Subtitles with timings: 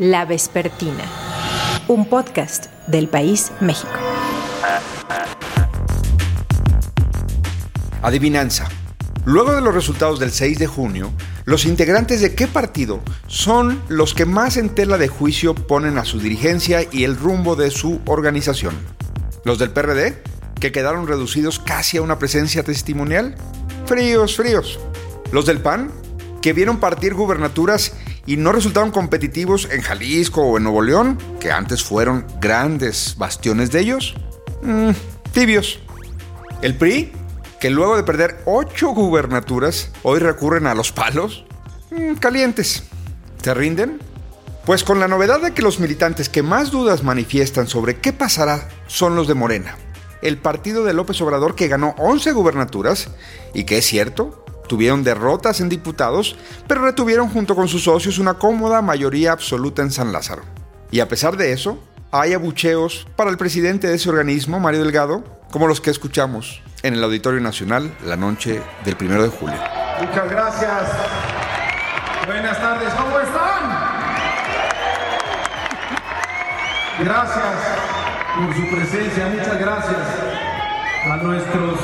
[0.00, 1.04] La Vespertina,
[1.86, 3.92] un podcast del País México.
[8.00, 8.66] Adivinanza.
[9.26, 11.12] Luego de los resultados del 6 de junio,
[11.44, 16.06] los integrantes de qué partido son los que más en tela de juicio ponen a
[16.06, 18.74] su dirigencia y el rumbo de su organización.
[19.44, 20.22] ¿Los del PRD?
[20.58, 23.34] ¿Que quedaron reducidos casi a una presencia testimonial?
[23.84, 24.80] Fríos, fríos.
[25.30, 25.90] ¿Los del PAN?
[26.40, 27.92] ¿Que vieron partir gubernaturas
[28.26, 33.70] y no resultaron competitivos en Jalisco o en Nuevo León, que antes fueron grandes bastiones
[33.70, 34.14] de ellos?
[34.62, 34.90] Mm,
[35.32, 35.80] tibios.
[36.62, 37.12] ¿El PRI?
[37.60, 41.44] que luego de perder ocho gubernaturas, hoy recurren a los palos?
[41.90, 42.84] Mm, calientes.
[43.42, 44.00] ¿Se rinden?
[44.64, 48.68] Pues con la novedad de que los militantes que más dudas manifiestan sobre qué pasará
[48.86, 49.76] son los de Morena,
[50.22, 53.10] el partido de López Obrador que ganó 11 gubernaturas
[53.52, 54.39] y que es cierto,
[54.70, 56.36] tuvieron derrotas en diputados,
[56.68, 60.42] pero retuvieron junto con sus socios una cómoda mayoría absoluta en San Lázaro.
[60.92, 65.24] Y a pesar de eso, hay abucheos para el presidente de ese organismo, Mario Delgado,
[65.50, 69.58] como los que escuchamos en el Auditorio Nacional la noche del 1 de julio.
[70.00, 70.82] Muchas gracias.
[72.28, 73.90] Buenas tardes, ¿cómo están?
[77.00, 77.56] Gracias
[78.36, 79.98] por su presencia, muchas gracias
[81.10, 81.80] a nuestros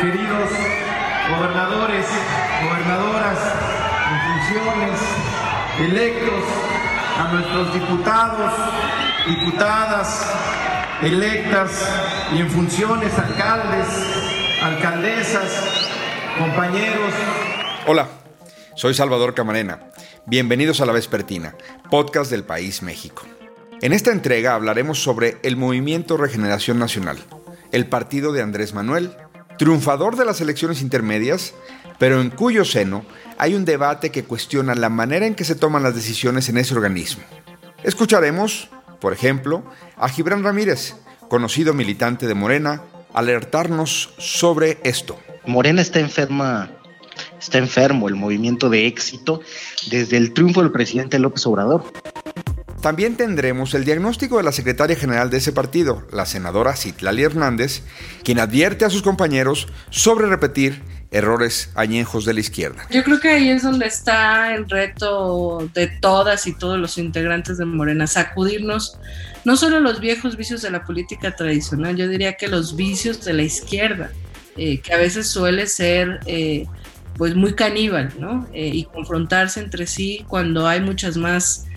[0.00, 0.87] queridos
[1.30, 2.06] gobernadores,
[2.64, 3.38] gobernadoras
[4.10, 5.00] en funciones,
[5.78, 6.44] electos,
[7.18, 8.52] a nuestros diputados,
[9.26, 10.26] diputadas,
[11.02, 11.86] electas
[12.34, 13.86] y en funciones, alcaldes,
[14.62, 15.90] alcaldesas,
[16.38, 17.12] compañeros.
[17.86, 18.08] Hola,
[18.74, 19.80] soy Salvador Camarena.
[20.24, 21.54] Bienvenidos a La Vespertina,
[21.90, 23.24] podcast del País México.
[23.82, 27.18] En esta entrega hablaremos sobre el Movimiento Regeneración Nacional,
[27.70, 29.14] el partido de Andrés Manuel,
[29.58, 31.54] triunfador de las elecciones intermedias,
[31.98, 33.04] pero en cuyo seno
[33.36, 36.74] hay un debate que cuestiona la manera en que se toman las decisiones en ese
[36.74, 37.22] organismo.
[37.82, 39.62] Escucharemos por ejemplo,
[39.96, 40.96] a Gibran Ramírez,
[41.28, 42.82] conocido militante de Morena,
[43.14, 45.18] alertarnos sobre esto.
[45.46, 46.70] Morena está enferma,
[47.38, 49.40] está enfermo el movimiento de éxito
[49.90, 51.84] desde el triunfo del presidente López Obrador.
[52.80, 57.82] También tendremos el diagnóstico de la secretaria general de ese partido, la senadora Citlali Hernández,
[58.22, 62.86] quien advierte a sus compañeros sobre repetir errores añejos de la izquierda.
[62.90, 67.58] Yo creo que ahí es donde está el reto de todas y todos los integrantes
[67.58, 68.98] de Morena, sacudirnos
[69.44, 73.32] no solo los viejos vicios de la política tradicional, yo diría que los vicios de
[73.32, 74.10] la izquierda,
[74.56, 76.66] eh, que a veces suele ser eh,
[77.16, 78.46] pues muy caníbal, ¿no?
[78.52, 81.67] Eh, y confrontarse entre sí cuando hay muchas más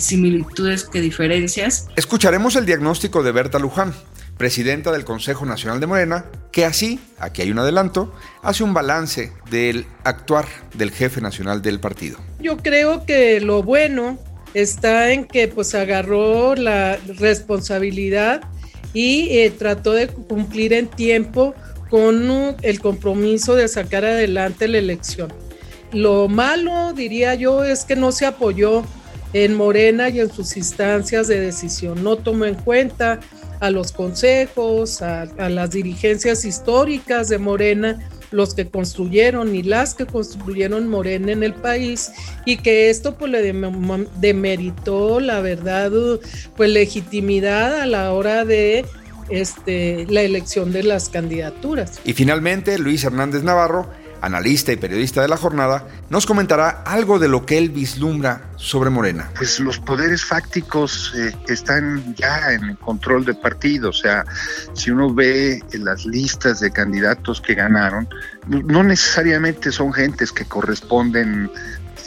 [0.00, 1.86] similitudes que diferencias.
[1.96, 3.94] Escucharemos el diagnóstico de Berta Luján,
[4.36, 9.32] presidenta del Consejo Nacional de Morena, que así, aquí hay un adelanto, hace un balance
[9.50, 12.18] del actuar del jefe nacional del partido.
[12.40, 14.18] Yo creo que lo bueno
[14.54, 18.42] está en que pues agarró la responsabilidad
[18.92, 21.54] y eh, trató de cumplir en tiempo
[21.90, 25.32] con el compromiso de sacar adelante la elección.
[25.92, 28.84] Lo malo, diría yo, es que no se apoyó
[29.32, 33.20] en Morena y en sus instancias de decisión, no tomó en cuenta
[33.60, 37.98] a los consejos, a, las dirigencias históricas de Morena,
[38.30, 42.12] los que construyeron y las que construyeron Morena en el país
[42.44, 43.42] y que esto pues le
[44.20, 45.90] demeritó la verdad
[46.56, 48.84] pues legitimidad a la hora de
[49.30, 52.00] este, la elección de las candidaturas.
[52.04, 53.88] Y finalmente Luis Hernández Navarro
[54.20, 58.90] analista y periodista de la jornada, nos comentará algo de lo que él vislumbra sobre
[58.90, 59.30] Morena.
[59.36, 64.24] Pues los poderes fácticos eh, están ya en control del partido, o sea,
[64.74, 68.08] si uno ve las listas de candidatos que ganaron,
[68.46, 71.50] no necesariamente son gentes que corresponden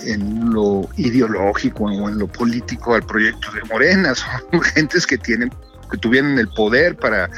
[0.06, 4.14] en lo ideológico o en lo político al proyecto de Morena,
[4.52, 5.52] son gentes que tienen
[5.94, 7.30] que tuvieron el poder para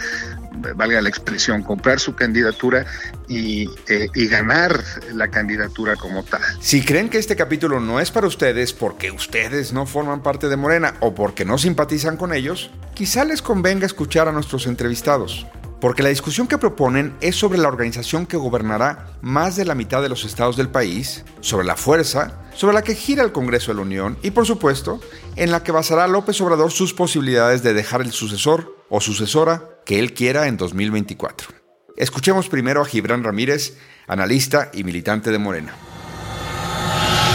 [0.75, 2.85] valga la expresión, comprar su candidatura
[3.27, 4.83] y, eh, y, ganar
[5.13, 6.41] la candidatura como tal.
[6.59, 10.57] Si creen que este capítulo no es para ustedes porque ustedes no forman parte de
[10.57, 15.45] Morena o porque no simpatizan con ellos, quizá les convenga escuchar a nuestros entrevistados
[15.79, 20.01] porque la discusión que proponen es sobre la organización que gobernará más de la mitad
[20.01, 23.75] de los estados del país, sobre la fuerza, sobre la que gira el Congreso de
[23.75, 24.99] la Unión y, por supuesto,
[25.35, 29.99] en la que basará López Obrador sus posibilidades de dejar el sucesor o sucesora que
[29.99, 31.49] él quiera en 2024.
[31.95, 33.77] Escuchemos primero a Gibran Ramírez,
[34.07, 35.73] analista y militante de Morena.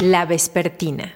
[0.02, 1.14] La Vespertina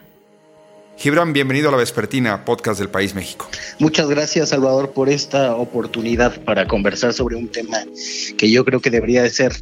[0.96, 3.48] Gibran, bienvenido a la Vespertina, podcast del País México.
[3.78, 7.78] Muchas gracias, Salvador, por esta oportunidad para conversar sobre un tema
[8.38, 9.52] que yo creo que debería de ser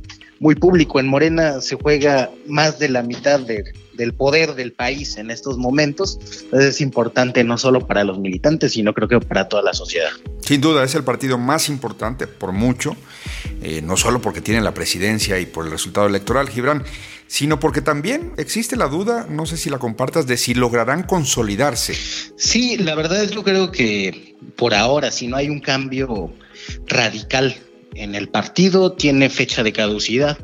[0.43, 0.99] muy público.
[0.99, 6.19] En Morena se juega más de la mitad del poder del país en estos momentos.
[6.43, 10.11] Entonces es importante no solo para los militantes, sino creo que para toda la sociedad.
[10.41, 12.97] Sin duda, es el partido más importante por mucho,
[13.63, 16.83] eh, no solo porque tiene la presidencia y por el resultado electoral, Gibran,
[17.29, 21.95] sino porque también existe la duda, no sé si la compartas, de si lograrán consolidarse.
[21.95, 26.33] Sí, la verdad es que yo creo que por ahora, si no hay un cambio
[26.89, 27.55] radical
[27.95, 30.39] en el partido, tiene fecha de caducidad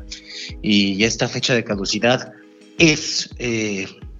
[0.61, 2.33] y esta fecha de caducidad
[2.77, 3.29] es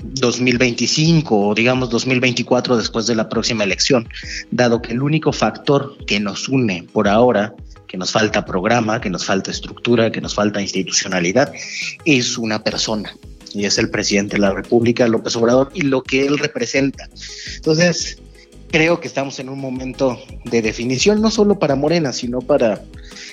[0.03, 4.07] 2025 eh, o digamos 2024 después de la próxima elección,
[4.51, 7.53] dado que el único factor que nos une por ahora
[7.89, 11.51] que nos falta programa, que nos falta estructura, que nos falta institucionalidad,
[12.05, 13.15] es una persona
[13.51, 17.09] y es el presidente de la República, López Obrador, y lo que él representa.
[17.55, 18.21] Entonces,
[18.71, 22.83] creo que estamos en un momento de definición, no solo para Morena, sino para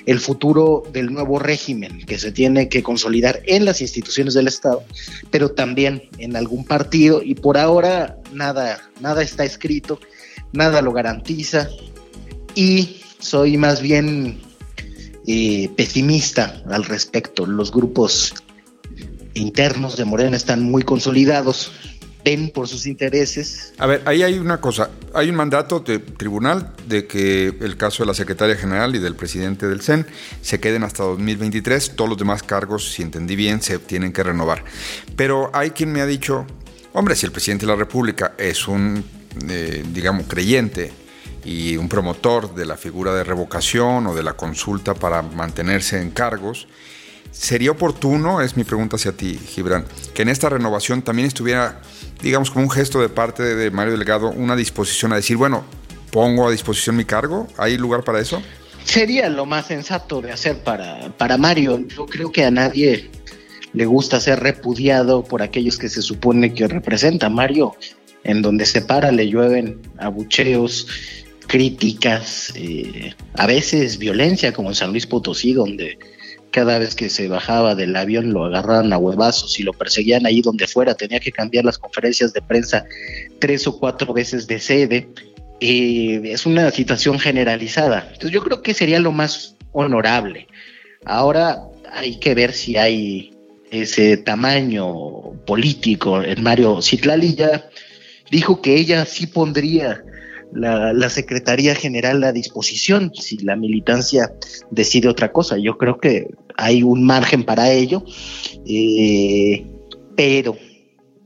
[0.06, 4.84] el futuro del nuevo régimen que se tiene que consolidar en las instituciones del Estado,
[5.30, 10.00] pero también en algún partido, y por ahora nada, nada está escrito,
[10.52, 11.68] nada lo garantiza,
[12.54, 14.40] y soy más bien
[15.26, 17.46] eh, pesimista al respecto.
[17.46, 18.34] Los grupos
[19.34, 21.70] internos de Morena están muy consolidados,
[22.24, 23.74] ven por sus intereses.
[23.78, 28.02] A ver, ahí hay una cosa, hay un mandato de tribunal de que el caso
[28.02, 30.06] de la secretaria general y del presidente del CEN
[30.42, 34.62] se queden hasta 2023, todos los demás cargos, si entendí bien, se tienen que renovar.
[35.16, 36.46] Pero hay quien me ha dicho,
[36.92, 39.02] hombre, si el presidente de la República es un,
[39.48, 40.92] eh, digamos, creyente
[41.46, 46.10] y un promotor de la figura de revocación o de la consulta para mantenerse en
[46.10, 46.68] cargos,
[47.38, 49.84] ¿sería oportuno, es mi pregunta hacia ti, Gibran,
[50.14, 51.80] que en esta renovación también estuviera,
[52.22, 55.64] digamos, como un gesto de parte de Mario Delgado, una disposición a decir, bueno,
[56.10, 57.46] pongo a disposición mi cargo?
[57.58, 58.42] ¿Hay lugar para eso?
[58.84, 61.86] Sería lo más sensato de hacer para, para Mario.
[61.88, 63.10] Yo creo que a nadie
[63.72, 67.28] le gusta ser repudiado por aquellos que se supone que representa.
[67.28, 67.74] Mario,
[68.24, 70.86] en donde se para, le llueven abucheos,
[71.46, 75.98] críticas, eh, a veces violencia, como en San Luis Potosí, donde
[76.50, 80.40] cada vez que se bajaba del avión lo agarraban a huevazos y lo perseguían ahí
[80.40, 82.84] donde fuera, tenía que cambiar las conferencias de prensa
[83.38, 85.08] tres o cuatro veces de sede.
[85.60, 88.04] Eh, es una situación generalizada.
[88.12, 90.46] Entonces yo creo que sería lo más honorable.
[91.04, 91.62] Ahora
[91.92, 93.34] hay que ver si hay
[93.70, 96.22] ese tamaño político.
[96.22, 97.68] En Mario Citlali ya
[98.30, 100.02] dijo que ella sí pondría
[100.52, 104.32] la, Secretaría General a disposición si la militancia
[104.70, 105.58] decide otra cosa.
[105.58, 108.04] Yo creo que hay un margen para ello,
[108.66, 109.66] eh,
[110.16, 110.56] pero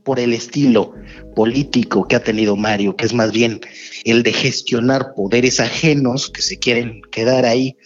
[0.03, 0.93] por el estilo
[1.35, 3.61] político que ha tenido Mario, que es más bien
[4.03, 7.77] el de gestionar poderes ajenos que se quieren quedar ahí,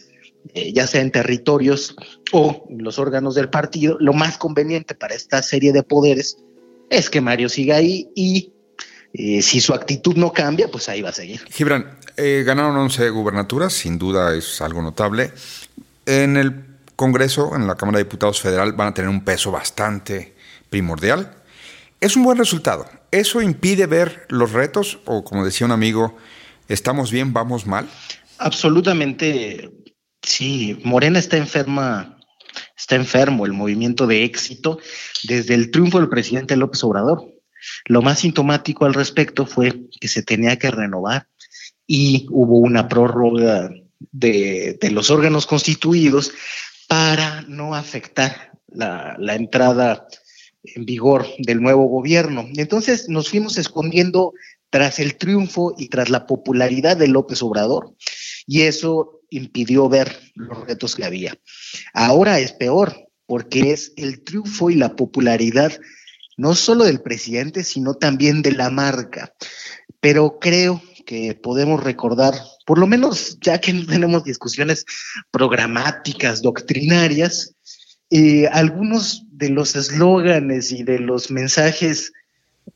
[0.54, 1.96] eh, ya sea en territorios
[2.32, 6.38] o los órganos del partido, lo más conveniente para esta serie de poderes
[6.90, 8.52] es que Mario siga ahí y
[9.17, 11.41] eh, si su actitud no cambia, pues ahí va a seguir.
[11.50, 15.31] Gibran, eh, ganaron 11 gubernaturas, sin duda es algo notable.
[16.06, 16.65] En el
[16.97, 20.35] Congreso, en la Cámara de Diputados Federal, van a tener un peso bastante
[20.69, 21.33] primordial.
[22.01, 22.85] Es un buen resultado.
[23.12, 26.17] ¿Eso impide ver los retos o, como decía un amigo,
[26.67, 27.88] estamos bien, vamos mal?
[28.38, 29.71] Absolutamente,
[30.21, 30.81] sí.
[30.83, 32.17] Morena está enferma,
[32.77, 34.77] está enfermo el movimiento de éxito
[35.23, 37.35] desde el triunfo del presidente López Obrador
[37.85, 41.27] lo más sintomático al respecto fue que se tenía que renovar
[41.88, 43.69] y hubo una prórroga
[44.12, 46.31] de, los órganos constituidos
[46.88, 50.07] para no afectar la, entrada
[50.63, 52.48] en vigor del nuevo gobierno.
[52.55, 54.34] Entonces nos fuimos escondiendo
[54.69, 57.95] tras el triunfo y tras la popularidad de López Obrador
[58.48, 61.38] y eso impidió ver los retos que había.
[61.93, 65.72] Ahora es peor porque es el triunfo y la popularidad
[66.38, 69.34] no solo del presidente, sino también de la marca.
[70.00, 72.34] Pero creo que podemos recordar,
[72.65, 74.86] por lo menos ya que no tenemos discusiones
[75.32, 77.56] programáticas, doctrinarias,
[78.10, 82.12] eh, algunos de los eslóganes y de los mensajes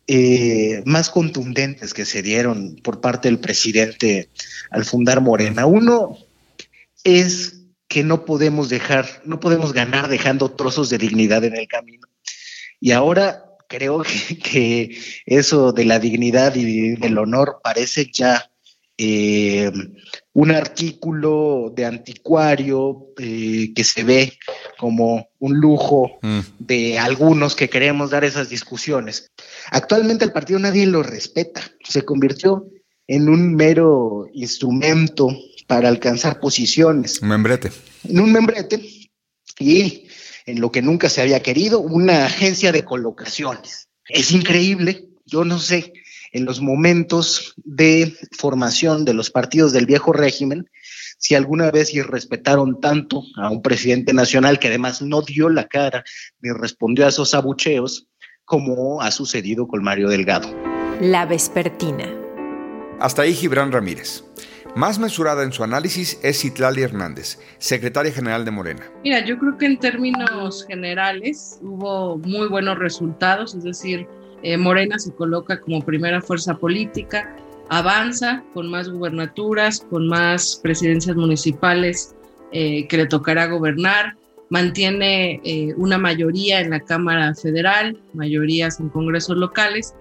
[0.08, 4.30] eh, más contundentes que se dieron por parte del presidente
[4.72, 5.66] al fundar Morena.
[5.66, 6.18] Uno
[7.04, 12.08] es que no podemos dejar, no podemos ganar dejando trozos de dignidad en el camino.
[12.80, 14.04] Y ahora creo
[14.44, 18.52] que, eso de la dignidad y del honor parece ya
[18.98, 19.72] eh,
[20.34, 24.38] un artículo de anticuario eh, que se ve
[24.78, 26.40] como un lujo mm.
[26.60, 29.32] de algunos que queremos dar esas discusiones.
[29.72, 32.68] Actualmente el partido nadie lo respeta, se convirtió
[33.08, 35.30] en un mero instrumento
[35.66, 37.22] para alcanzar posiciones.
[37.22, 37.72] Un membrete.
[38.04, 38.82] En un membrete.
[39.60, 40.09] Y
[40.50, 43.90] en lo que nunca se había querido, una agencia de colocaciones.
[44.08, 45.94] Es increíble, yo no sé,
[46.32, 50.70] en los momentos de formación de los partidos del viejo régimen,
[51.20, 56.04] si alguna vez irrespetaron tanto a un presidente nacional que además no dio la cara
[56.42, 58.08] ni respondió a esos abucheos,
[58.46, 60.50] como ha sucedido con Mario Delgado.
[61.00, 62.12] La Vespertina.
[63.00, 64.24] Hasta ahí Gibran Ramírez.
[64.76, 68.84] Más mesurada en su análisis es Citlali Hernández, secretaria general de Morena.
[69.04, 74.08] Mira, yo creo que en términos generales hubo muy buenos resultados, es decir,
[74.44, 77.36] eh, Morena se coloca como primera fuerza política,
[77.70, 82.16] avanza con más gubernaturas, con más presidencias municipales
[82.52, 84.16] eh, que le tocará gobernar,
[84.50, 89.96] mantiene eh, una mayoría en la Cámara Federal, mayorías en congresos locales,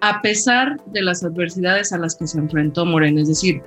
[0.00, 3.22] a pesar de las adversidades a las que se enfrentó Morena.
[3.22, 3.62] Es decir,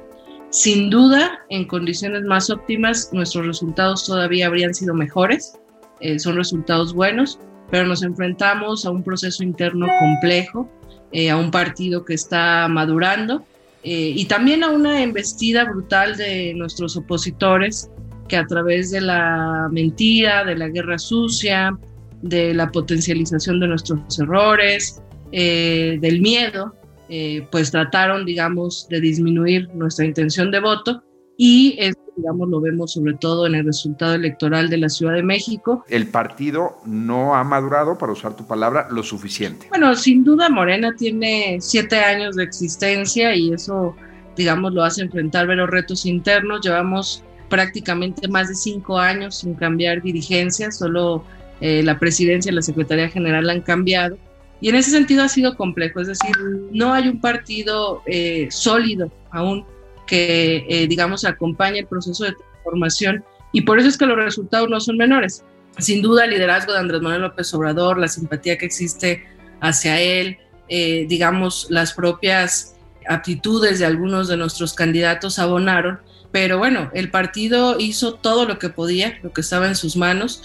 [0.49, 5.59] sin duda, en condiciones más óptimas, nuestros resultados todavía habrían sido mejores,
[5.99, 7.39] eh, son resultados buenos,
[7.69, 10.69] pero nos enfrentamos a un proceso interno complejo,
[11.11, 13.45] eh, a un partido que está madurando
[13.83, 17.89] eh, y también a una embestida brutal de nuestros opositores
[18.27, 21.77] que a través de la mentira, de la guerra sucia,
[22.21, 25.01] de la potencialización de nuestros errores,
[25.31, 26.73] del miedo,
[27.09, 31.03] eh, pues trataron, digamos, de disminuir nuestra intención de voto
[31.37, 35.21] y esto, digamos, lo vemos sobre todo en el resultado electoral de la Ciudad de
[35.21, 35.85] México.
[35.87, 39.67] El partido no ha madurado, para usar tu palabra, lo suficiente.
[39.69, 43.95] Bueno, sin duda Morena tiene siete años de existencia y eso,
[44.35, 46.61] digamos, lo hace enfrentar los retos internos.
[46.61, 51.23] Llevamos prácticamente más de cinco años sin cambiar dirigencia, solo
[51.61, 54.17] eh, la presidencia y la Secretaría General han cambiado.
[54.59, 56.35] Y en ese sentido ha sido complejo, es decir,
[56.71, 59.65] no hay un partido eh, sólido aún
[60.07, 63.23] que, eh, digamos, acompañe el proceso de transformación
[63.53, 65.43] y por eso es que los resultados no son menores.
[65.77, 69.27] Sin duda, el liderazgo de Andrés Manuel López Obrador, la simpatía que existe
[69.61, 70.37] hacia él,
[70.69, 72.75] eh, digamos, las propias
[73.07, 75.99] aptitudes de algunos de nuestros candidatos abonaron,
[76.31, 80.43] pero bueno, el partido hizo todo lo que podía, lo que estaba en sus manos.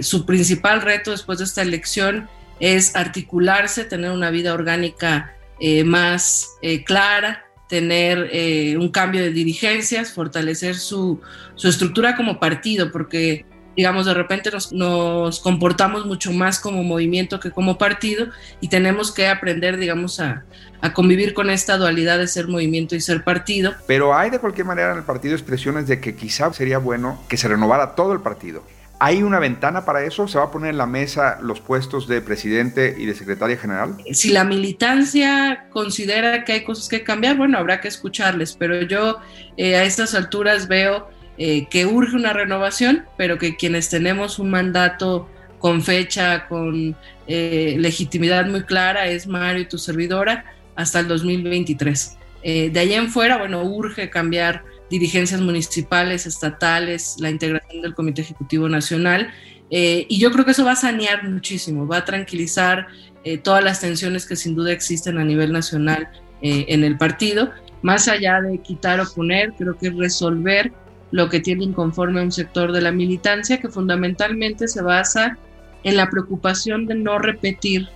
[0.00, 2.28] su principal reto después de esta elección
[2.62, 9.30] es articularse, tener una vida orgánica eh, más eh, clara, tener eh, un cambio de
[9.30, 11.20] dirigencias, fortalecer su,
[11.56, 13.44] estructura como partido, porque
[13.76, 18.26] digamos, de repente nos, comportamos mucho más como movimiento que como partido
[18.60, 20.44] y tenemos que aprender, digamos, a,
[20.80, 23.74] a, convivir con esta dualidad de ser movimiento y ser partido.
[23.88, 27.36] Pero hay de cualquier manera en el partido expresiones de que quizá sería bueno que
[27.36, 28.62] se renovara todo el partido.
[29.04, 30.28] ¿Hay una ventana para eso?
[30.28, 33.96] ¿Se va a poner en la mesa los puestos de presidente y de secretaria general?
[34.12, 39.18] Si la militancia considera que hay cosas que cambiar, bueno, habrá que escucharles, pero yo
[39.56, 44.50] eh, a estas alturas veo eh, que urge una renovación, pero que quienes tenemos un
[44.50, 45.28] mandato
[45.58, 46.94] con fecha, con
[47.26, 50.44] eh, legitimidad muy clara, es Mario y tu servidora,
[50.76, 52.18] hasta el 2023.
[52.44, 58.68] de ahí en fuera, bueno, urge cambiar dirigencias municipales, estatales, la integración del Comité Ejecutivo
[58.68, 59.32] Nacional.
[59.70, 62.88] Eh, y yo creo que eso va a sanear muchísimo, va a tranquilizar
[63.24, 66.10] eh, todas las tensiones que sin duda existen a nivel nacional
[66.42, 67.50] eh, en el partido.
[67.80, 70.70] Más allá de quitar o poner, creo que resolver
[71.10, 75.38] lo que tiene inconforme a un sector de la militancia que fundamentalmente se basa
[75.84, 77.88] en la preocupación de no repetir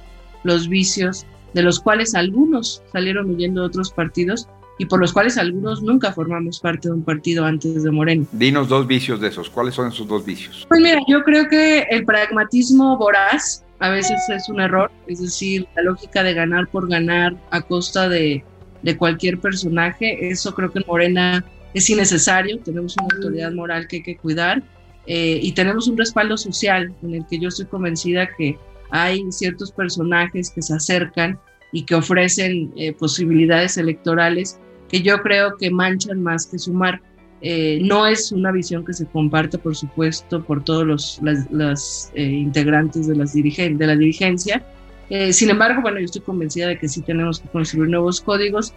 [0.44, 4.48] los vicios de los cuales algunos salieron huyendo de otros partidos
[4.78, 8.26] y por los cuales algunos nunca formamos parte de un partido antes de Moreno.
[8.32, 9.48] Dinos dos vicios de esos.
[9.48, 10.66] ¿Cuáles son esos dos vicios?
[10.68, 15.66] Pues mira, yo creo que el pragmatismo voraz a veces es un error, es decir,
[15.76, 18.42] la lógica de ganar por ganar a costa de,
[18.82, 23.96] de cualquier personaje, eso creo que en Morena es innecesario, tenemos una autoridad moral que
[23.96, 24.62] hay que cuidar
[25.06, 28.58] eh, y tenemos un respaldo social en el que yo estoy convencida que
[28.90, 31.38] hay ciertos personajes que se acercan
[31.72, 37.00] y que ofrecen eh, posibilidades electorales que yo creo que manchan más que sumar.
[37.42, 42.22] Eh, no es una visión que se comparte, por supuesto, por todos los las, eh,
[42.22, 44.64] integrantes de, las dirigen de la dirigencia.
[45.10, 48.72] Eh, sin embargo, bueno, yo estoy convencida de que sí tenemos que construir nuevos códigos.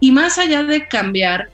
[0.00, 1.50] Y más allá de cambiar,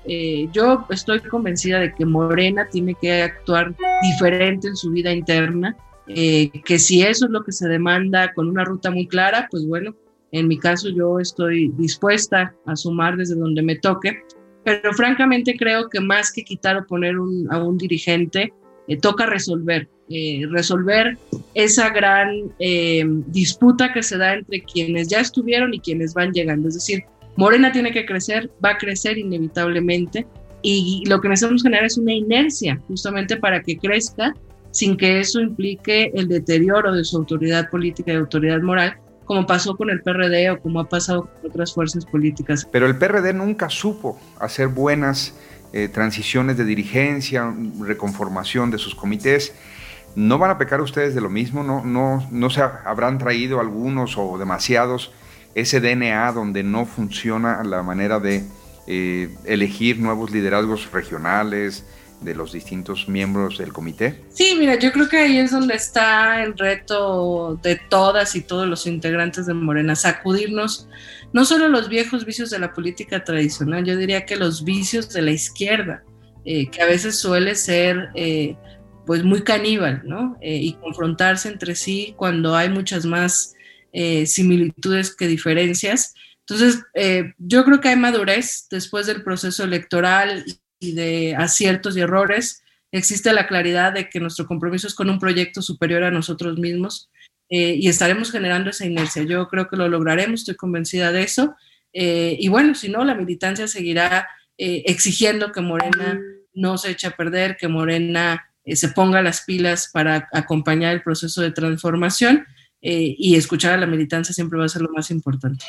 [0.52, 5.74] yo estoy convencida de que Morena tiene que actuar diferente en su vida interna,
[6.06, 9.94] que si eso es lo que se demanda con una ruta muy clara, pues bueno,
[10.34, 14.18] en mi caso yo estoy dispuesta a sumar desde donde me toque,
[14.64, 17.14] pero francamente creo que más que quitar o poner
[17.50, 18.52] a un dirigente,
[18.88, 21.16] eh, toca resolver, eh, resolver
[21.54, 26.66] esa gran eh, disputa que se da entre quienes ya estuvieron y quienes van llegando.
[26.66, 27.04] Es decir,
[27.36, 30.26] Morena tiene que crecer, va a crecer inevitablemente
[30.62, 34.34] y lo que necesitamos generar es una inercia justamente para que crezca
[34.72, 39.76] sin que eso implique el deterioro de su autoridad política y autoridad moral, como pasó
[39.76, 42.68] con el PRD o como ha pasado con otras fuerzas políticas.
[42.70, 45.34] Pero el PRD nunca supo hacer buenas
[45.72, 49.54] eh, transiciones de dirigencia, reconformación de sus comités.
[50.14, 51.64] ¿No van a pecar ustedes de lo mismo?
[51.64, 55.12] ¿No, no, no se habrán traído algunos o demasiados
[55.54, 58.44] ese DNA donde no funciona la manera de
[58.86, 61.84] eh, elegir nuevos liderazgos regionales,
[62.24, 64.20] de los distintos miembros del comité?
[64.30, 68.66] Sí, mira, yo creo que ahí es donde está el reto de todas y todos
[68.66, 70.88] los integrantes de Morena, sacudirnos
[71.34, 75.20] no solo los viejos vicios de la política tradicional, yo diría que los vicios de
[75.20, 76.04] la izquierda,
[76.44, 78.56] eh, que a veces suele ser eh,
[79.04, 80.36] pues muy caníbal, ¿no?
[80.40, 83.52] Eh, y confrontarse entre sí cuando hay muchas más
[84.26, 86.14] similitudes que diferencias.
[86.40, 86.82] Entonces,
[87.38, 90.44] yo creo que hay madurez después del proceso electoral
[90.84, 92.62] y de aciertos y errores,
[92.92, 97.10] existe la claridad de que nuestro compromiso es con un proyecto superior a nosotros mismos
[97.48, 99.24] eh, y estaremos generando esa inercia.
[99.24, 101.56] Yo creo que lo lograremos, estoy convencida de eso.
[101.92, 106.20] Eh, y bueno, si no, la militancia seguirá eh, exigiendo que Morena
[106.52, 111.42] no se eche a perder, que Morena se ponga las pilas para acompañar el proceso
[111.42, 112.46] de transformación
[112.80, 115.64] y escuchar a la militancia siempre va a ser lo más importante.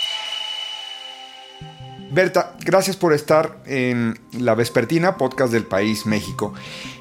[2.15, 6.53] Berta, gracias por estar en La Vespertina, podcast del País México.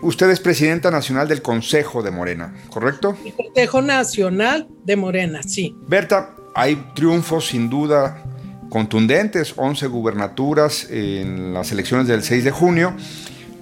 [0.03, 3.17] Usted es presidenta nacional del Consejo de Morena, ¿correcto?
[3.25, 5.77] El Consejo Nacional de Morena, sí.
[5.87, 8.25] Berta, hay triunfos sin duda
[8.71, 12.93] contundentes, 11 gubernaturas en las elecciones del 6 de junio.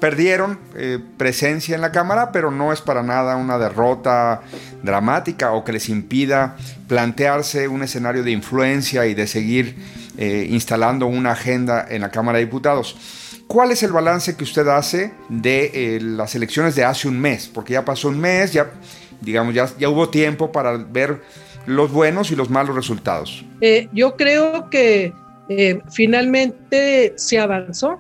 [0.00, 4.40] Perdieron eh, presencia en la Cámara, pero no es para nada una derrota
[4.82, 6.56] dramática o que les impida
[6.88, 12.37] plantearse un escenario de influencia y de seguir eh, instalando una agenda en la Cámara
[12.37, 12.97] de Diputados.
[13.47, 17.50] ¿Cuál es el balance que usted hace de eh, las elecciones de hace un mes?
[17.52, 18.71] Porque ya pasó un mes, ya,
[19.23, 21.23] digamos, ya, ya hubo tiempo para ver
[21.64, 23.42] los buenos y los malos resultados.
[23.62, 25.14] Eh, yo creo que
[25.90, 27.99] finalmente se avanzó.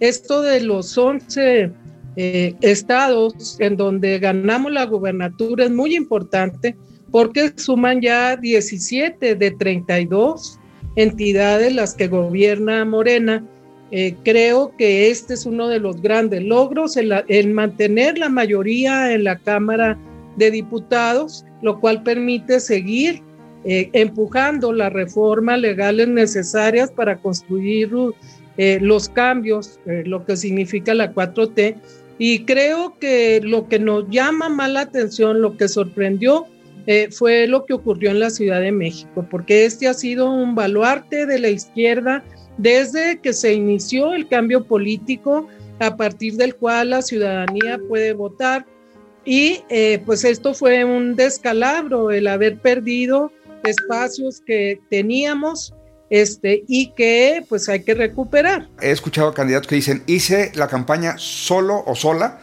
[0.00, 1.70] Esto de los 11
[2.16, 6.76] estados en donde ganamos la gubernatura es muy importante
[7.10, 10.58] porque suman ya 17 de 32
[10.96, 13.44] entidades las que gobierna Morena.
[13.90, 19.24] Eh, creo que este es uno de los grandes logros, el, mantener la mayoría en
[19.24, 19.98] la Cámara
[20.36, 23.22] de Diputados, lo cual permite seguir
[23.64, 27.90] eh, empujando las reformas legales necesarias para construir
[28.56, 31.76] eh, los cambios, lo que significa la 4T.
[32.18, 36.46] Y creo que lo que nos llama más la atención, lo que sorprendió,
[36.86, 40.54] eh, fue lo que ocurrió en la Ciudad de México, porque este ha sido un
[40.54, 42.22] baluarte de la izquierda
[42.58, 45.48] desde que se inició el cambio político,
[45.80, 48.66] a partir del cual la ciudadanía puede votar.
[49.24, 53.32] Y eh, pues esto fue un descalabro, el haber perdido
[53.64, 55.74] espacios que teníamos
[56.10, 58.68] este, y que pues hay que recuperar.
[58.80, 62.38] He escuchado candidatos que dicen, hice la campaña solo o sola,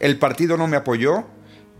[0.00, 1.24] el partido no me apoyó,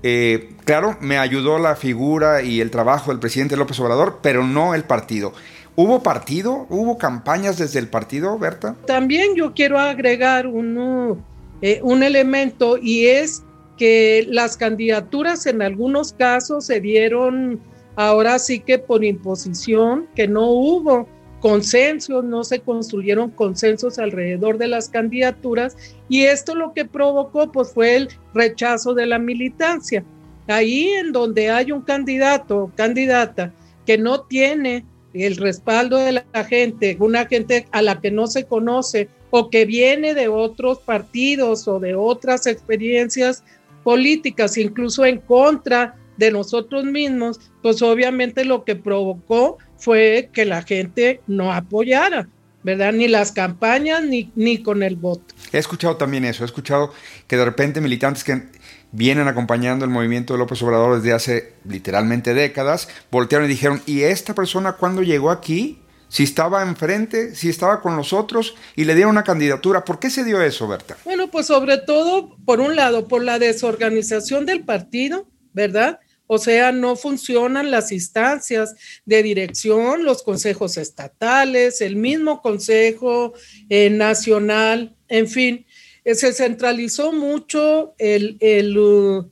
[0.07, 4.75] eh, claro, me ayudó la figura y el trabajo del presidente López Obrador, pero no
[4.75, 5.33] el partido.
[5.77, 6.67] ¿Hubo partido?
[6.69, 8.77] ¿Hubo campañas desde el partido, Berta?
[8.87, 13.45] También yo quiero agregar eh, un elemento y es
[13.79, 17.59] que las candidaturas en algunos casos se dieron
[17.97, 21.09] ahora sí que por imposición, que no hubo
[21.45, 25.77] consensos, no se construyeron consensos alrededor de las candidaturas
[26.09, 30.03] y esto lo que provocó pues fue el rechazo de la militancia.
[30.47, 33.53] Ahí en donde hay un candidato o candidata
[33.85, 38.45] que no tiene el respaldo de la gente, una gente a la que no se
[38.45, 43.45] conoce o que viene de otros partidos o de otras experiencias
[43.83, 50.63] políticas, incluso en contra de nosotros mismos, pues obviamente lo que provocó fue que la
[50.63, 52.27] gente no apoyara,
[52.63, 52.95] ¿verdad?
[52.95, 55.35] Ni las campañas ni, ni con el voto.
[55.53, 56.95] He escuchado también eso, he escuchado
[57.27, 58.45] que de repente militantes que
[58.93, 64.03] vienen acompañando el movimiento de López Obrador desde hace literalmente décadas, voltearon y dijeron, ¿y
[64.03, 65.81] esta persona cuando llegó aquí?
[66.09, 69.85] Si estaba enfrente, si estaba con los otros y le dieron una candidatura.
[69.85, 70.97] ¿Por qué se dio eso, Berta?
[71.05, 75.99] Bueno, pues sobre todo, por un lado, por la desorganización del partido, ¿verdad?
[76.27, 83.35] O sea, no funcionan las instancias de dirección, los consejos estatales, el mismo consejo
[83.69, 85.67] eh, nacional, en fin,
[86.05, 89.25] eh, se centralizó mucho uh,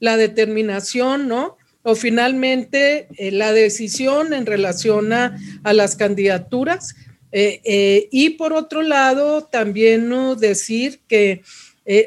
[0.00, 1.56] la determinación, ¿no?
[1.82, 6.94] O finalmente eh, la decisión en relación a, las candidaturas.
[7.32, 11.42] y por otro lado, también decir que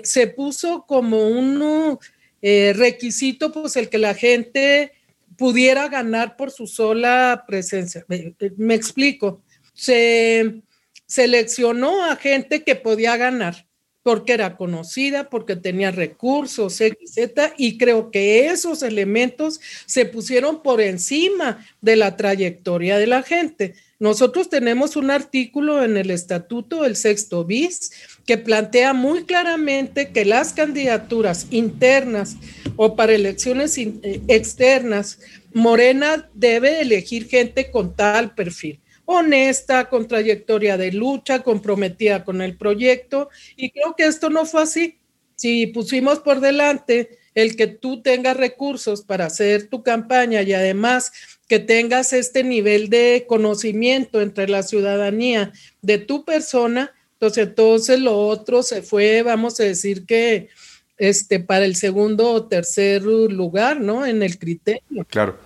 [0.04, 1.98] se puso como un
[2.46, 4.92] eh, requisito, pues el que la gente
[5.38, 8.06] pudiera ganar por su sola presencia.
[8.10, 9.42] Me, me explico.
[9.74, 10.62] Se
[11.08, 13.66] seleccionó a gente que podía ganar
[14.04, 17.54] porque era conocida, porque tenía recursos, etc.
[17.58, 23.76] Y creo que esos elementos se pusieron por encima de la trayectoria de la gente.
[24.04, 27.94] Nosotros tenemos un artículo en el estatuto del sexto bis
[28.26, 32.36] que plantea muy claramente que las candidaturas internas
[32.76, 35.20] o para elecciones eh, externas,
[35.54, 42.58] Morena debe elegir gente con tal perfil honesta, con trayectoria de lucha, comprometida con el
[42.58, 43.30] proyecto.
[43.56, 44.98] Y creo que esto no fue así.
[45.36, 51.14] Si pusimos por delante el que tú tengas recursos para hacer tu campaña y además
[51.54, 55.52] que tengas este nivel de conocimiento entre la ciudadanía
[55.84, 60.50] de tu persona, entonces, entonces lo otro se fue, vamos a decir que
[60.98, 64.04] este, para el segundo o tercer lugar, ¿no?
[64.04, 65.06] En el criterio.
[65.08, 65.38] Claro.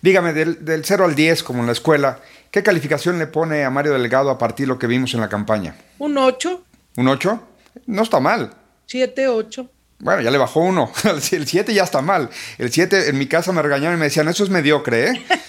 [0.00, 2.20] Dígame, del, del 0 al 10, como en la escuela,
[2.52, 5.28] ¿qué calificación le pone a Mario Delgado a partir de lo que vimos en la
[5.28, 5.74] campaña?
[5.98, 6.64] Un 8.
[6.98, 7.42] ¿Un 8?
[7.86, 8.52] No está mal.
[8.86, 9.68] 7, 8.
[10.00, 10.92] Bueno, ya le bajó uno.
[11.32, 12.30] El 7 ya está mal.
[12.58, 15.22] El 7 en mi casa me regañaron y me decían, eso es mediocre, ¿eh?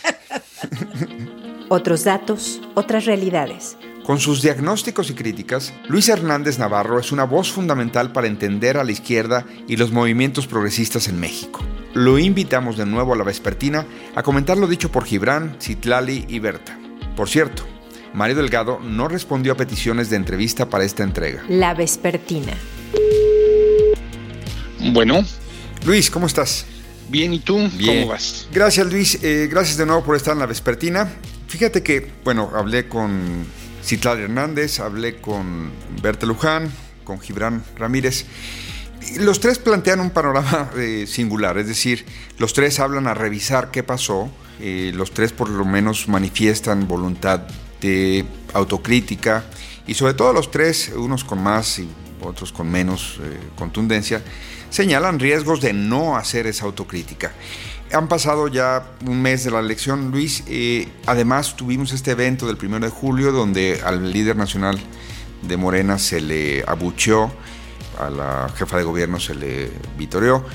[1.71, 3.77] Otros datos, otras realidades.
[4.03, 8.83] Con sus diagnósticos y críticas, Luis Hernández Navarro es una voz fundamental para entender a
[8.83, 11.63] la izquierda y los movimientos progresistas en México.
[11.93, 16.39] Lo invitamos de nuevo a la vespertina a comentar lo dicho por Gibran, Citlali y
[16.39, 16.75] Berta.
[17.15, 17.67] Por cierto,
[18.15, 21.43] Mario Delgado no respondió a peticiones de entrevista para esta entrega.
[21.49, 22.53] La vespertina.
[24.91, 25.23] Bueno.
[25.85, 26.65] Luis, ¿cómo estás?
[27.09, 27.59] Bien, ¿y tú?
[27.73, 28.01] Bien.
[28.01, 28.47] ¿Cómo vas?
[28.51, 29.23] Gracias, Luis.
[29.23, 31.11] Eh, gracias de nuevo por estar en la vespertina.
[31.49, 33.43] Fíjate que, bueno, hablé con
[33.83, 36.71] Citlali Hernández, hablé con Berta Luján,
[37.03, 38.25] con Gibran Ramírez.
[39.17, 42.05] Los tres plantean un panorama eh, singular, es decir,
[42.37, 47.47] los tres hablan a revisar qué pasó, eh, los tres por lo menos manifiestan voluntad
[47.81, 49.43] de autocrítica
[49.87, 51.89] y sobre todo los tres, unos con más y
[52.21, 54.21] otros con menos eh, contundencia,
[54.69, 57.31] señalan riesgos de no hacer esa autocrítica.
[57.91, 60.43] Han pasado ya un mes de la elección, Luis.
[60.47, 64.79] eh, además, tuvimos este evento del 1 de julio donde al líder nacional
[65.41, 67.31] de Morena se le abucheó,
[67.97, 70.45] a la jefa de gobierno se le vitoreó.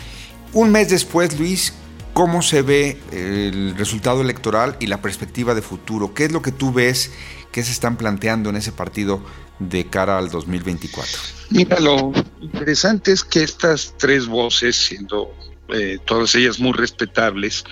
[0.53, 1.73] Un mes después, Luis,
[2.13, 6.15] ¿cómo se ve el resultado electoral y la perspectiva de futuro?
[6.15, 7.11] ¿Qué es lo que tú ves
[7.51, 9.21] que se están planteando en ese partido
[9.59, 11.19] de cara al 2024?
[11.51, 15.33] Mira, lo interesante es que estas tres voces, siendo
[15.75, 17.65] eh, todas ellas muy respetables,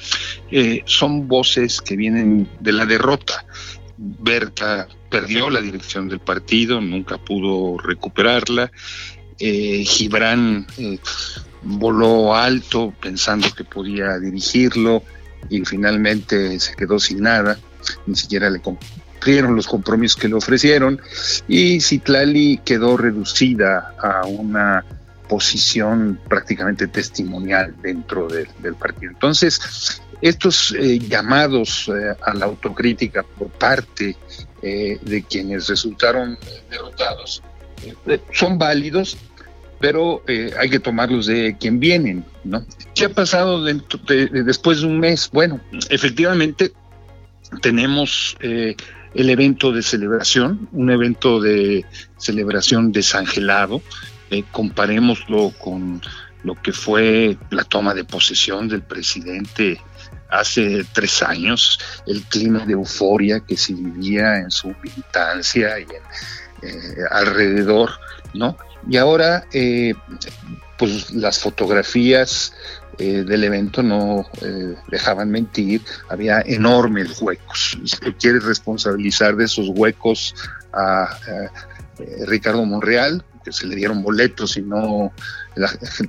[0.51, 3.45] eh, son voces que vienen de la derrota.
[3.97, 8.73] Berta perdió la dirección del partido, nunca pudo recuperarla.
[9.39, 10.99] Eh, Gibran eh,
[11.63, 15.03] voló alto pensando que podía dirigirlo
[15.49, 17.59] y finalmente se quedó sin nada,
[18.07, 21.01] ni siquiera le cumplieron los compromisos que le ofrecieron
[21.49, 24.85] y Citlali quedó reducida a una
[25.29, 29.13] posición prácticamente testimonial dentro de, del partido.
[29.13, 34.17] Entonces, estos eh, llamados eh, a la autocrítica por parte
[34.63, 36.39] eh, de quienes resultaron
[36.71, 37.43] derrotados
[38.33, 39.17] son válidos,
[39.81, 40.23] pero
[40.57, 42.65] hay que tomarlos de quien vienen, ¿no?
[42.95, 45.29] ¿Qué ha pasado después de un mes?
[45.33, 46.71] Bueno, efectivamente
[47.61, 48.77] tenemos el
[49.15, 51.85] evento de celebración, un evento de
[52.19, 53.83] celebración desangelado,
[54.33, 56.01] eh, comparémoslo con
[56.43, 59.81] lo que fue la toma de posesión del presidente
[60.33, 65.87] hace tres años, el clima de euforia que se vivía en su militancia y
[66.63, 67.91] eh, alrededor,
[68.35, 68.57] ¿no?
[68.89, 69.95] Y ahora, eh,
[70.79, 72.55] pues las fotografías
[72.99, 74.27] eh, del evento no
[74.89, 77.79] dejaban mentir, había enormes huecos.
[77.85, 80.35] Se quiere responsabilizar de esos huecos
[80.73, 81.17] a
[82.27, 85.13] Ricardo Monreal, que se le dieron boletos y no,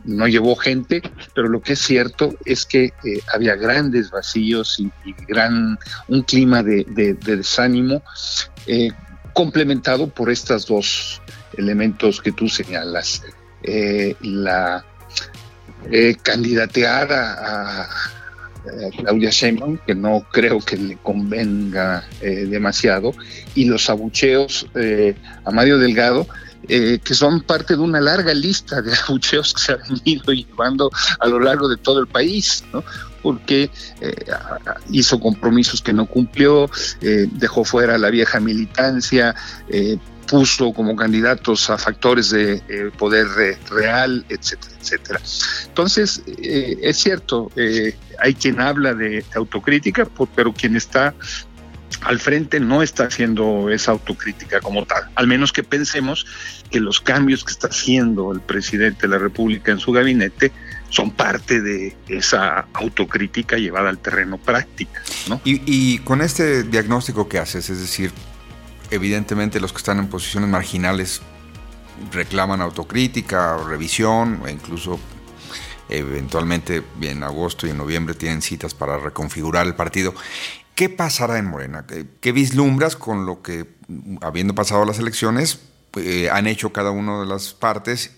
[0.05, 1.01] no llevó gente,
[1.33, 4.91] pero lo que es cierto es que eh, había grandes vacíos y,
[5.27, 8.03] gran, un clima de, de, de desánimo
[8.67, 8.89] eh,
[9.33, 11.21] complementado por estos dos
[11.57, 13.23] elementos que tú señalas.
[13.63, 14.85] Eh, la
[16.21, 17.89] candidatear a,
[18.97, 23.11] Claudia Sheinbaum, que no creo que le convenga demasiado,
[23.55, 24.65] y los abucheos
[25.43, 26.25] a Mario Delgado,
[26.67, 30.91] eh, que son parte de una larga lista de abucheos que se han venido llevando
[31.19, 32.83] a lo largo de todo el país, ¿no?
[33.23, 33.71] porque
[34.01, 34.25] eh,
[34.91, 36.69] hizo compromisos que no cumplió,
[37.01, 39.33] eh, dejó fuera la vieja militancia,
[39.69, 39.97] eh,
[40.27, 43.27] puso como candidatos a factores de poder
[43.69, 45.21] real, etcétera, etcétera.
[45.67, 47.51] Entonces, es cierto,
[48.19, 51.13] hay quien habla de autocrítica, pero quien está
[52.01, 56.25] al frente no está haciendo esa autocrítica como tal, al menos que pensemos
[56.69, 60.51] que los cambios que está haciendo el presidente de la República en su gabinete
[60.89, 64.93] son parte de esa autocrítica llevada al terreno práctico.
[65.43, 68.11] Y, con este diagnóstico que haces, es decir,
[68.91, 71.21] evidentemente los que están en posiciones marginales
[72.11, 74.99] reclaman autocrítica revisión, o incluso
[75.89, 80.13] eventualmente en agosto y en noviembre tienen citas para reconfigurar el partido.
[80.75, 81.85] ¿Qué pasará en Morena?
[82.19, 83.65] ¿Qué, vislumbras con lo que,
[84.21, 85.59] habiendo pasado las elecciones,
[85.97, 88.17] eh, han hecho cada una de las partes?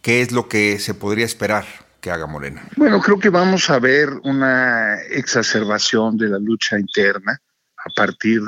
[0.00, 1.64] ¿Qué es lo que se podría esperar
[2.00, 2.62] que haga Morena?
[2.76, 7.40] Bueno, creo que vamos a ver una exacerbación de la lucha interna
[7.76, 8.42] a partir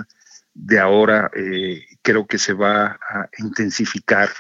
[0.54, 1.28] de ahora.
[1.34, 4.30] Eh, creo que se va a intensificar.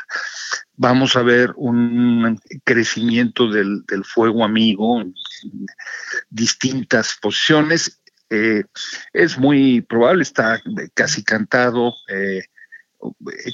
[0.76, 5.14] Vamos a ver un crecimiento del, del fuego amigo en
[6.30, 7.99] distintas posiciones
[8.30, 8.62] eh,
[9.12, 10.62] es muy probable, está
[10.94, 12.44] casi cantado, eh,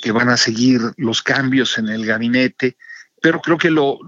[0.03, 2.77] que van a seguir los cambios en el gabinete,
[3.23, 3.99] pero creo que lo,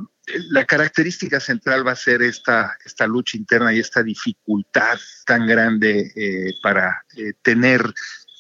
[0.51, 2.77] la característica central va a ser esta,
[3.07, 7.03] lucha interna y esta dificultad tan grande eh, para
[7.41, 7.83] tener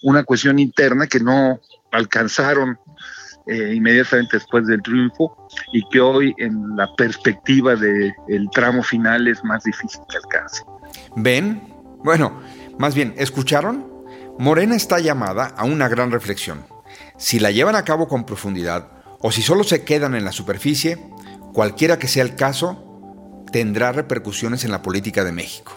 [0.03, 1.61] una cuestión interna que no
[1.93, 2.79] alcanzaron
[3.51, 8.13] inmediatamente después del triunfo y que hoy en la perspectiva del
[8.53, 10.63] tramo final es más difícil que alcance.
[11.17, 11.78] ¿Ven?
[12.05, 12.41] Bueno,
[12.79, 13.87] más bien, ¿escucharon?
[14.39, 16.65] Morena está llamada a una gran reflexión.
[17.17, 18.89] Si la llevan a cabo con profundidad
[19.21, 20.99] o si solo se quedan en la superficie,
[21.53, 25.73] cualquiera que sea el caso, tendrá repercusiones en la política de México.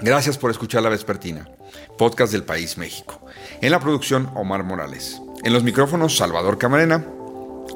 [0.00, 1.48] Gracias por escuchar La Vespertina,
[1.96, 3.20] podcast del País México.
[3.60, 5.20] En la producción, Omar Morales.
[5.44, 7.06] En los micrófonos, Salvador Camarena.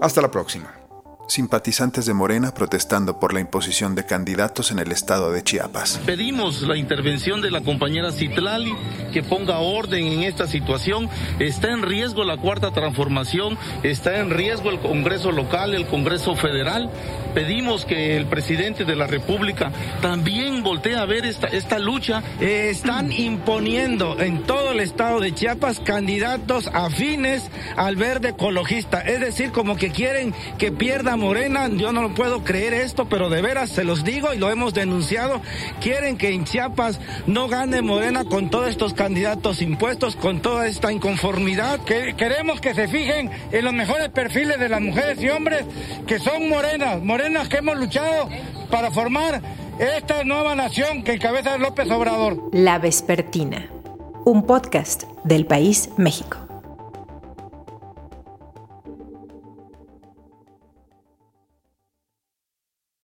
[0.01, 0.84] Hasta la próxima
[1.27, 6.01] simpatizantes de Morena protestando por la imposición de candidatos en el estado de Chiapas.
[6.05, 8.73] Pedimos la intervención de la compañera Citlali
[9.13, 11.09] que ponga orden en esta situación.
[11.39, 16.91] Está en riesgo la cuarta transformación, está en riesgo el Congreso local, el Congreso federal.
[17.35, 22.23] Pedimos que el presidente de la República también voltee a ver esta, lucha.
[22.41, 29.51] Están imponiendo en todo el estado de Chiapas candidatos afines al verde ecologista, es decir,
[29.53, 33.71] como que quieren que pierda Morena, yo no lo puedo creer esto, pero de veras
[33.71, 35.41] se los digo y lo hemos denunciado.
[35.81, 40.93] Quieren que en Chiapas no gane Morena con todos estos candidatos impuestos, con toda esta
[40.93, 41.81] inconformidad.
[41.81, 45.65] Que queremos que se fijen en los mejores perfiles de las mujeres y hombres
[46.07, 48.29] que son morenas, morenas que hemos luchado
[48.71, 49.41] para formar
[49.79, 52.51] esta nueva nación que encabeza López Obrador.
[52.53, 53.69] La Vespertina,
[54.25, 56.54] un podcast del País México.